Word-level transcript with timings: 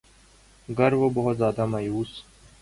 گر 0.77 0.93
وہ 0.93 1.09
بہت 1.09 1.37
زیادہ 1.37 1.65
مایوس 1.65 2.11